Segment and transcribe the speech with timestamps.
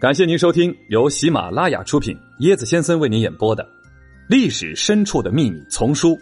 [0.00, 3.64] 感谢您收听由喜马拉雅出品、椰子先生为您演播的
[4.28, 6.10] 《历史深处的秘密》丛书《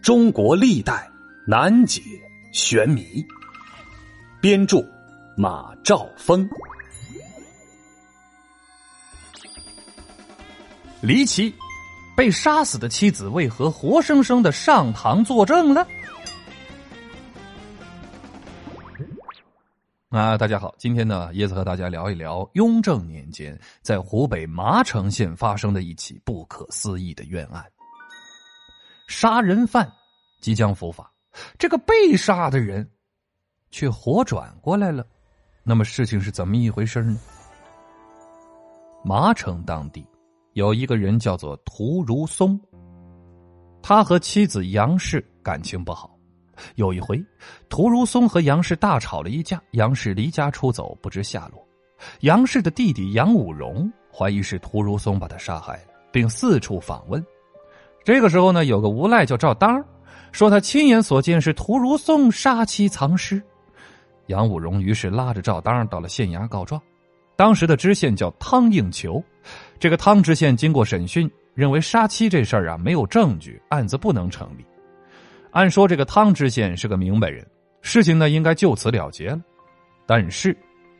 [0.00, 1.06] 中国历代
[1.46, 2.00] 难解
[2.54, 3.02] 玄谜》，
[4.40, 4.82] 编著
[5.36, 6.48] 马兆峰。
[11.02, 11.52] 离奇，
[12.16, 15.86] 被杀死的妻子为何活生生的上堂作证了？
[20.18, 27.64] 啊，大家好，今天呢，椰子和大家聊一聊雍正年间在湖北麻城县发生的一起不可思议的冤案。
[29.06, 29.88] 杀人犯
[30.40, 31.08] 即将伏法，
[31.56, 32.84] 这个被杀的人
[33.70, 35.06] 却活转过来了。
[35.62, 37.16] 那么事情是怎么一回事呢？
[39.04, 40.04] 麻城当地
[40.54, 42.60] 有一个人叫做屠如松，
[43.80, 46.17] 他和妻子杨氏感情不好。
[46.76, 47.22] 有一回，
[47.68, 51.66] 屠如松和杨氏大吵了一架，杨氏离家出走，不知下落。
[52.20, 57.24] 杨氏的弟弟杨武荣怀疑是屠如松把他杀害了，并四处访问。
[58.04, 59.84] 这个时候呢，有个无赖叫赵当，
[60.32, 63.42] 说他亲眼所见是屠如松杀妻藏尸。
[64.26, 66.80] 杨武荣于是拉着赵当到了县衙告状。
[67.34, 69.22] 当时的知县叫汤应求，
[69.78, 74.64] 这个汤知县经过审讯，认为杀妻这事儿啊没有证据，案子不能成立。
[75.50, 77.46] 按说这个汤知县是个明白人，
[77.80, 79.40] 事情呢应该就此了结了。
[80.06, 80.56] 但是，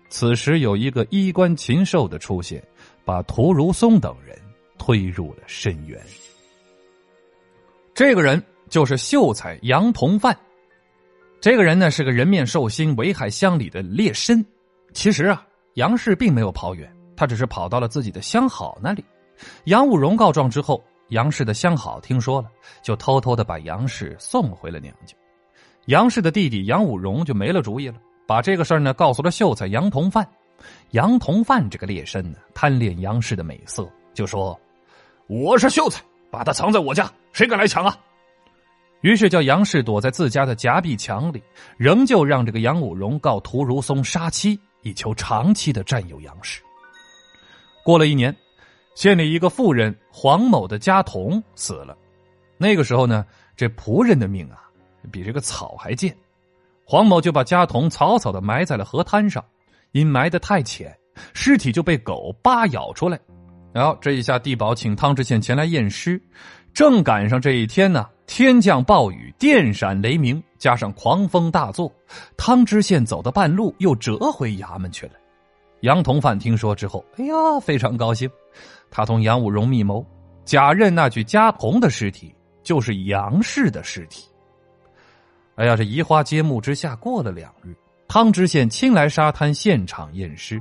[0.08, 2.62] 此时有一个衣冠禽兽的出现，
[3.04, 4.36] 把屠如松等人
[4.78, 6.00] 推入了深渊。
[7.94, 10.36] 这个人就是秀才杨同范。
[11.41, 14.44] 这个人呢是个人面兽心、危害乡里的劣绅。
[14.92, 19.04] 其实啊，杨氏并没有跑远，他只是跑到了自己的相好那里。
[19.64, 20.82] 杨武荣告状之后。
[21.08, 22.48] 杨氏的相好听说了，
[22.82, 25.14] 就偷偷的把杨氏送回了娘家。
[25.86, 27.94] 杨氏的弟弟杨武荣就没了主意了，
[28.26, 30.28] 把这个事儿呢告诉了秀才杨同范。
[30.90, 34.58] 杨同范这个劣绅呢，贪恋杨氏的美色，就说
[35.28, 37.96] ：“我是秀才，把他藏在我家，谁敢来抢啊？”
[39.00, 41.42] 于是叫杨氏躲在自家的夹壁墙里，
[41.76, 46.60] 仍旧让这个杨武荣告屠如松杀妻，以求长期的占有杨氏。
[47.84, 48.34] 过了一年。
[48.98, 51.97] 县里一个妇人黄某的家童死了，
[52.56, 53.25] 那个时候呢，
[53.56, 54.59] 这仆人的命啊，
[55.12, 56.12] 比这个草还贱。
[56.84, 59.44] 黄某就把家童草草的埋在了河滩上，
[59.92, 60.92] 因埋的太浅，
[61.32, 63.16] 尸体就被狗扒咬出来。
[63.72, 66.20] 然后这一下地保请汤知县前来验尸，
[66.75, 71.88] 正赶上这一天呢，天降暴雨，电闪雷鸣，加上狂风大作，
[72.36, 75.12] 汤知县走到半路又折回衙门去了。
[75.81, 78.28] 杨同范听说之后，哎呀，非常高兴。
[78.91, 80.05] 他同杨武荣密谋，
[80.44, 84.28] 假认那具家童的尸体就是杨氏的尸体。
[85.55, 87.77] 哎呀，这移花接木之下，过了两日，
[88.09, 90.61] 汤知县亲来沙滩现场验尸，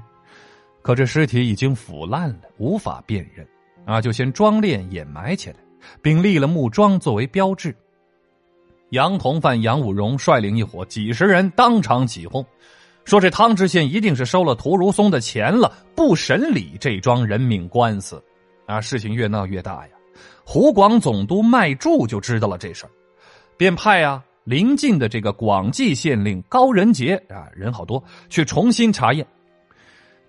[0.81, 3.47] 可这尸体已经腐烂了，无法辨认，
[3.85, 5.55] 啊，就先装殓掩埋起来，
[6.01, 7.75] 并立了木桩作为标志。
[8.91, 12.45] 杨同范、杨武荣率领一伙几十人当场起哄。
[13.07, 18.21] 说这汤知县一定是收了屠如松的钱了，不审理这桩人命官司，
[18.65, 19.93] 啊，事情越闹越大呀。
[20.43, 22.91] 湖广总督麦柱就知道了这事儿，
[23.55, 29.25] 便派啊临近的这个广济县令高仁杰啊，人好多，去重新查验。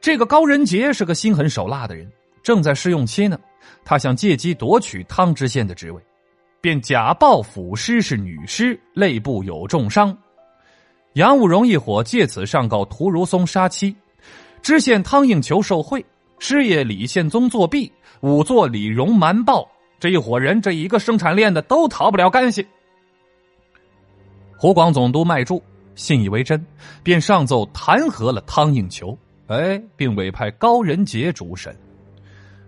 [0.01, 2.09] 这个高仁杰是个心狠手辣的人，
[2.45, 3.37] 正在试用期呢，
[3.85, 6.01] 他想借机夺取汤知县的职位，
[6.61, 10.17] 便假报府师是女尸，肋部有重伤。
[11.19, 13.93] 杨武荣一伙借此上告屠如松杀妻，
[14.63, 16.05] 知县汤应求受贿，
[16.39, 17.91] 师爷李宪宗作弊，
[18.21, 19.69] 仵作李荣瞒报，
[19.99, 22.65] 这一伙人这一个生产链的都逃不了干系。
[24.57, 25.61] 湖广总督麦柱
[25.97, 26.65] 信以为真，
[27.03, 29.19] 便上奏弹劾了汤应求，
[29.49, 31.77] 哎，并委派高仁杰主审。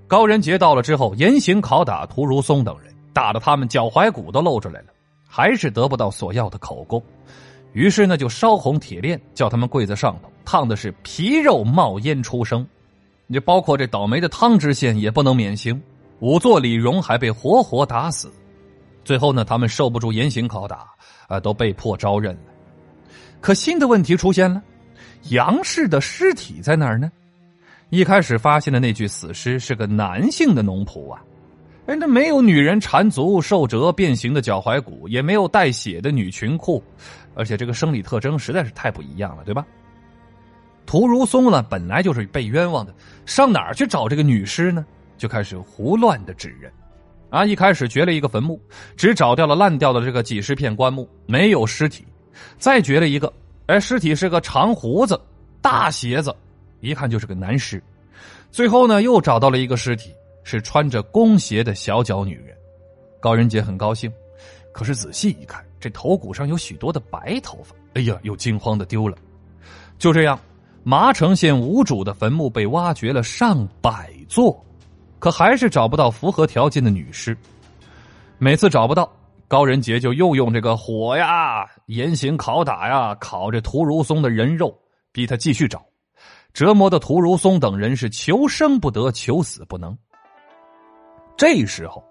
[0.08, 4.86] 高仁杰到了之后，严刑拷打屠如松等人，打得他们脚踝骨都露出来了，
[5.28, 7.00] 还是得不到所要的口供。
[7.72, 12.66] 于是呢，就烧红铁链，叫他们跪在上头，烫的是皮肉冒烟出声。
[13.26, 15.80] 你包括这倒霉的汤知县也不能免刑，
[16.20, 18.32] 仵作李荣还被活活打死。
[19.04, 20.86] 最后呢，他们受不住严刑拷打，
[21.28, 22.40] 啊，都被迫招认了。
[23.40, 24.60] 可新的问题出现了，
[25.30, 27.10] 杨氏的尸体在哪儿呢？
[27.90, 31.22] 一开始发现的那具死尸是个男性的农仆啊。
[31.86, 36.80] 人家没有女人缠足、受折、变形的脚踝骨，也没有带血的女裙裤，
[37.34, 39.66] 而且这个生理特征实在是太不一样了，对吧？
[40.86, 42.92] 屠如松呢，本来就是被冤枉的，
[43.24, 44.84] 上哪儿去找这个女尸呢？
[45.16, 46.72] 就开始胡乱的指认，
[47.28, 48.60] 啊，一开始掘了一个坟墓，
[48.96, 52.02] 只找掉了烂掉的这个几十片棺木，没有尸体；
[52.58, 53.32] 再掘了一个，
[53.66, 55.20] 哎，尸体是个长胡子、
[55.60, 56.34] 大鞋子，
[56.80, 57.80] 一看就是个男尸。
[58.50, 60.12] 最后呢，又找到了一个尸体，
[60.42, 62.56] 是穿着弓鞋的小脚女人。
[63.20, 64.10] 高仁杰很高兴，
[64.72, 69.16] 可是仔细一看，这头骨上有许多的白头发，哎呀，又惊慌的丢了。
[69.98, 70.38] 就这样，
[70.82, 74.64] 麻城县无主的坟墓被挖掘了上百座，
[75.18, 77.36] 可还是找不到符合条件的女尸。
[78.38, 79.10] 每次找不到，
[79.48, 84.74] 高仁杰就又用这个火呀、严刑拷打呀，烤着屠如松的人肉，
[85.12, 85.84] 逼他继续找。
[86.52, 89.96] 折磨的屠如松等人是求生不得，求死不能。
[91.36, 92.02] 这时候，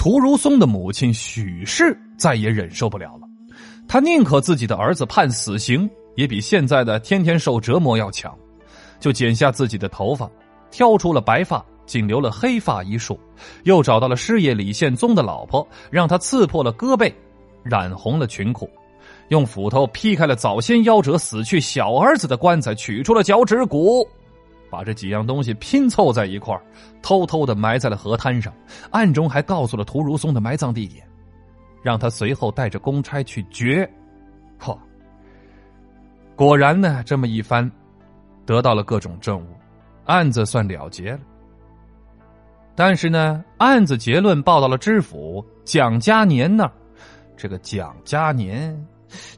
[0.00, 3.28] 屠如松的母亲许氏再也忍受不了了，
[3.86, 5.86] 他宁可自己的儿子判死刑，
[6.16, 8.34] 也比现在的天天受折磨要强。
[8.98, 10.26] 就剪下自己的头发，
[10.70, 13.20] 挑出了白发，仅留了黑发一束，
[13.64, 17.12] 又找到了师爷李宪宗的老婆，让他刺破了胳膊，
[17.62, 18.66] 染红了裙裤。
[19.28, 24.08] 用斧头劈开了早先夭折死去小儿子的棺材，取出了脚趾骨，
[24.70, 26.58] 把这几样东西拼凑在一块
[27.02, 28.54] 偷偷的埋在了河滩上，
[28.90, 31.04] 暗中还告诉了屠如松的埋葬地点，
[31.82, 33.88] 让他随后带着公差去掘。
[34.58, 34.78] 嚯！
[36.36, 37.70] 果然呢，这么一番，
[38.46, 39.46] 得到了各种证物，
[40.06, 41.20] 案子算了结了。
[42.74, 46.72] 但是呢，案子结论报到了知府蒋嘉年那儿，
[47.36, 48.86] 这个蒋嘉年。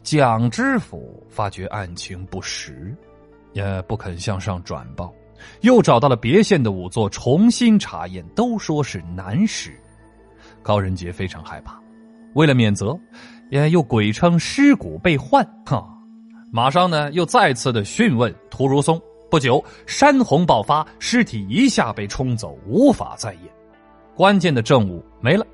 [0.02, 2.94] 蒋知府发觉案情不实，
[3.54, 5.12] 也不肯向上转报，
[5.62, 9.72] 又找到了别县的仵作重新查验，都说是男尸。
[10.62, 11.80] 高仁杰非常害怕，
[12.34, 12.98] 为了免责，
[13.50, 15.44] 也又鬼称尸骨被换。
[15.66, 15.86] 哈，
[16.50, 19.00] 马上呢又再次的讯问屠如松。
[19.30, 23.44] 不久，山洪爆发，尸体一下被冲走，无法再验，
[24.14, 25.46] 关键的证物没了。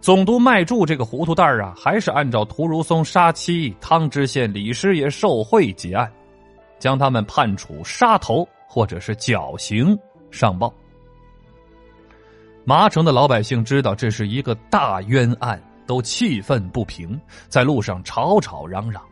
[0.00, 6.10] 总督麦柱这个糊涂蛋儿啊，还是按照屠如松杀妻、汤知县李师爷受贿结案，
[6.78, 9.98] 将他们判处杀头或者是绞刑
[10.30, 10.72] 上报。
[12.64, 19.02] 麻城的老百姓知道这是一个大冤案，都气愤不平，在路上吵吵嚷嚷，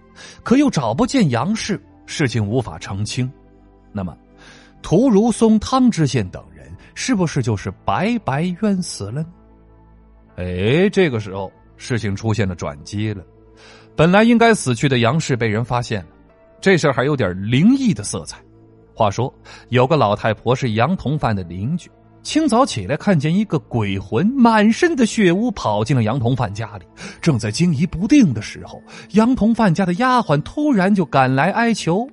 [0.44, 3.28] 可又找不见杨氏，事情无法澄清。
[3.90, 4.16] 那么，
[4.80, 9.26] 屠如松、汤知县等人是不是就是白白冤死了呢？
[10.36, 13.24] 哎，这个时候事情出现了转机了。
[13.96, 16.10] 本来应该死去的杨氏被人发现了，
[16.60, 18.38] 这事儿还有点灵异的色彩。
[18.98, 19.32] 话说，
[19.68, 21.88] 有个老太婆是杨同范的邻居，
[22.24, 26.84] 清早起来看见一个鬼魂满身的血污跑进了杨同范家里，
[27.22, 32.04] 正在惊疑不定的时候，杨同范家的丫鬟突然就赶来哀求：“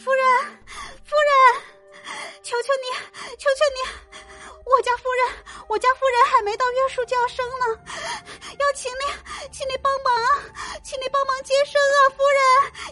[0.00, 0.24] 夫人，
[1.04, 1.30] 夫人，
[2.42, 2.88] 求求你，
[3.36, 3.80] 求求你！”
[4.64, 7.66] 我家夫人，我家夫人还没到月数就要生呢，
[8.56, 9.04] 要请你，
[9.52, 10.08] 请你帮忙，
[10.82, 12.40] 请你帮忙接生啊，夫人，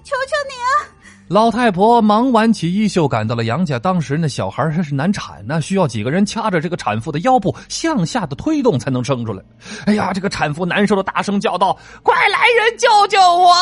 [0.04, 0.97] 求求你啊！
[1.28, 3.78] 老太婆忙挽起衣袖，赶到了杨家。
[3.78, 9.42] 当时那小孩还是难产呢，需要几个人掐着这个产妇的腰部向下的推动才能生出来。
[9.84, 13.52] 哎呀，这个产妇难受的大声叫道：“快来人救救我！”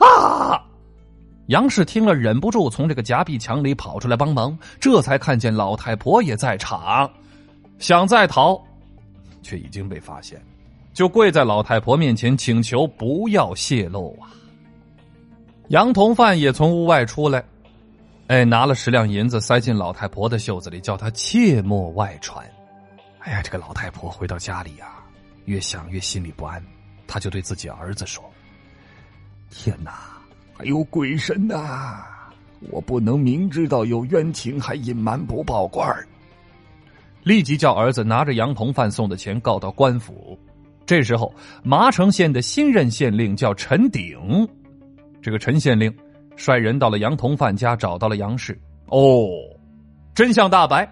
[0.00, 0.62] 啊！
[1.48, 7.10] 杨氏听了，忍不住从这个夹壁墙里跑出来帮忙，这才看见老太婆也在场，
[7.78, 8.58] 想再逃，
[9.42, 10.42] 却已经被发现，
[10.94, 14.32] 就跪在老太婆面前请求不要泄露啊。
[15.68, 17.44] 杨同范也从屋外出来，
[18.28, 22.46] 哎，拿了十两银子塞进老太婆的袖子里，叫她切莫外传。
[23.18, 24.86] 哎呀，这个老太婆回到家里呀，
[25.46, 26.62] 越想越心里不安，
[27.06, 28.22] 她就对自己儿子说
[29.50, 30.16] ：“天哪！”
[30.56, 32.04] 还有鬼神呐！
[32.70, 35.86] 我不能明知道有冤情还隐瞒不报官
[37.24, 40.38] 立即叫儿子拿着杨同范送的钱告到官府。
[40.86, 44.48] 这时候，麻城县的新任县令叫陈鼎，
[45.26, 45.92] 这个陈县令
[46.36, 48.56] 率人到了杨同范家，找到了杨氏。
[48.90, 49.26] 哦，
[50.14, 50.88] 真相大白，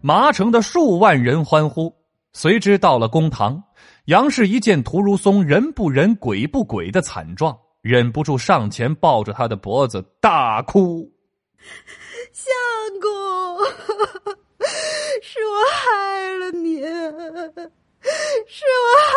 [0.00, 1.94] 麻城的数万人欢呼。
[2.32, 3.62] 随之到了公堂，
[4.06, 7.56] 杨氏一见屠如松人不人鬼不鬼的惨状。
[7.80, 11.08] 忍不住上前抱着他的脖子大哭
[12.34, 12.52] ：“相
[13.00, 13.64] 公，
[15.22, 19.14] 是我害了你，是我害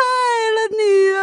[0.54, 0.84] 了你
[1.16, 1.20] 啊！”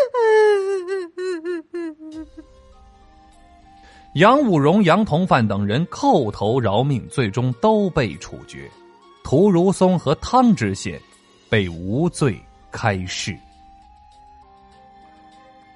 [4.14, 8.70] 杨武荣、杨同范等人叩头饶命，最终都被处决。
[9.22, 11.00] 屠如松和汤知县
[11.48, 12.40] 被无罪。
[12.72, 13.36] 开释。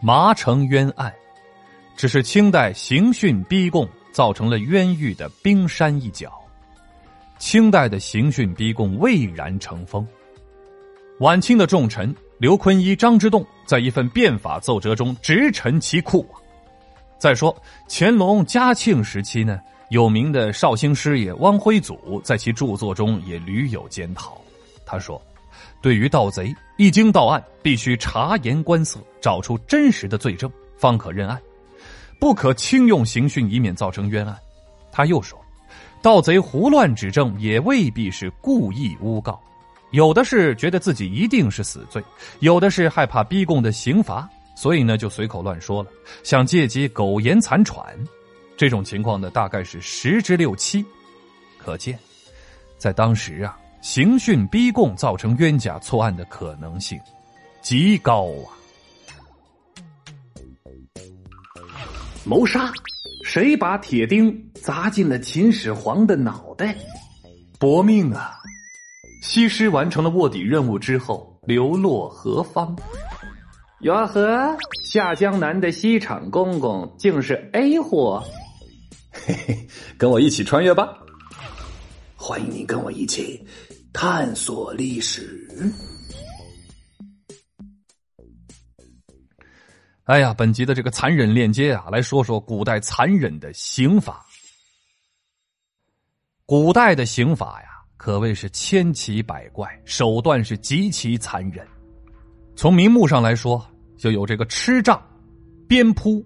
[0.01, 1.13] 麻城冤案，
[1.97, 6.33] 只是清代刑讯逼供造成了冤狱的冰山一角。
[7.37, 10.07] 清代的刑讯逼供蔚然成风。
[11.19, 16.27] 晚清的重臣刘坤一、张之洞在一份变法奏折中直陈其酷。
[17.19, 17.57] 再说
[17.89, 19.59] 乾隆、嘉庆时期呢，
[19.91, 24.39] 有名的绍兴师爷汪辉祖在其著作中也屡有检讨。
[24.85, 25.21] 他说
[25.81, 31.41] ：“对于盗贼，一经到案，必须察言观色，找出真实的罪证，方可认案，
[32.21, 34.37] 不可轻用刑讯，以免造成冤案。”
[34.93, 35.39] 他又说
[36.03, 39.41] ：“盗贼胡乱指证，也未必是故意诬告，
[39.95, 42.03] 有的是觉得自己一定是死罪，
[42.41, 45.91] 有的是害怕逼供的刑罚。”所以呢，就随口乱说了，
[46.23, 47.85] 想借机苟延残喘，
[48.57, 50.85] 这种情况呢，大概是十之六七。
[51.59, 51.99] 可见，
[52.77, 57.01] 在当时啊，刑讯逼供造成冤假错案的可能性
[57.63, 58.51] 极高啊。
[62.25, 62.73] 谋杀，
[63.25, 66.77] 谁把铁钉砸进了秦始皇的脑袋？
[67.59, 68.39] 搏命啊！
[69.25, 72.77] 西施完成了卧底任务之后，流落何方？
[73.81, 74.55] 哟呵，
[74.85, 78.23] 下江南的西厂公公竟是 A 货，
[79.11, 80.95] 嘿嘿，跟我一起穿越吧！
[82.15, 83.43] 欢迎你跟我一起
[83.95, 85.49] 探索历史。
[90.05, 94.25] 哎呀，本集的这个残忍链接啊，来说说古代残忍的刑法。
[96.45, 97.74] 古代的刑法呀，
[98.05, 101.67] 可谓是千奇百怪，手段是极其残忍。
[102.55, 105.03] 从名目上来说，就有这个吃杖、
[105.67, 106.23] 鞭扑、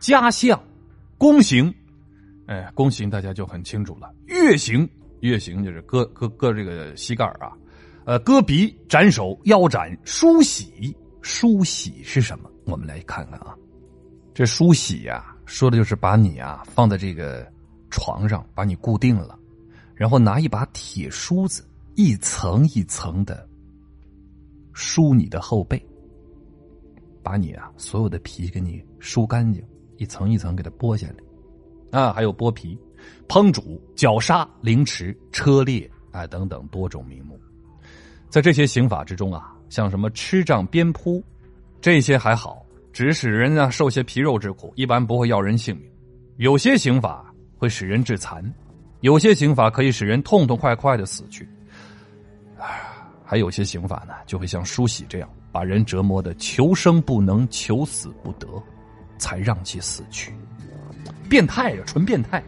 [0.00, 0.58] 夹项、
[1.18, 1.70] 宫刑，
[2.46, 4.10] 哎，宫刑大家就很清楚了。
[4.24, 4.88] 月刑，
[5.20, 7.52] 月刑就是割割割这个膝盖啊，
[8.06, 10.96] 呃，割鼻、斩首、腰斩、梳洗。
[11.20, 12.50] 梳洗是什么？
[12.64, 13.54] 我们来看看啊，
[14.32, 17.46] 这梳洗呀，说的就是把你啊放在这个
[17.90, 19.38] 床上，把你固定了，
[19.98, 21.62] 然后拿一把铁梳子，
[21.96, 23.46] 一层一层的
[24.72, 25.84] 梳你的后背。
[27.20, 29.62] 把你啊所有的皮给你梳干净，
[29.96, 32.78] 一层一层给它剥下来，啊，还有剥皮、
[33.26, 37.38] 烹煮、绞杀、凌迟、车裂啊等等多种名目。
[38.30, 41.22] 在这些刑法之中啊，像什么吃杖、鞭扑，
[41.82, 45.90] 这些还好，只使人啊受些皮肉之苦，一般不会要人性命。
[46.36, 48.42] 有些刑法会使人致残，
[49.00, 51.48] 有些刑法可以使人痛痛快快的死去。
[52.58, 55.28] 啊，还有些刑法呢，就会像梳洗这样。
[55.50, 58.46] 把人折磨的求生不能，求死不得，
[59.16, 60.32] 才让其死去。
[61.28, 62.42] 变态呀，纯变态！